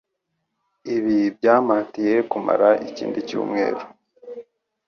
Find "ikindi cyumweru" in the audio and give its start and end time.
2.87-3.79